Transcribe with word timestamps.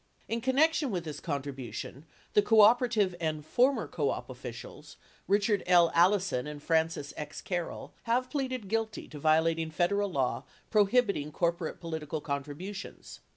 In 0.27 0.41
connection 0.41 0.89
with 0.89 1.03
this 1.03 1.19
contribution, 1.19 2.07
the 2.33 2.41
cooperative 2.41 3.13
and 3.21 3.45
former 3.45 3.87
co 3.87 4.09
op 4.09 4.31
officials, 4.31 4.97
Richard 5.27 5.61
L. 5.67 5.91
Allison 5.93 6.47
and 6.47 6.59
Francis 6.63 7.13
X. 7.15 7.39
Carroll, 7.39 7.93
have 8.05 8.31
pleaded 8.31 8.67
guilty 8.67 9.07
to 9.09 9.19
violating 9.19 9.69
Federal 9.69 10.09
law 10.11 10.43
prohibiting 10.71 11.31
corporate 11.31 11.79
political 11.79 12.19
contributions. 12.19 13.19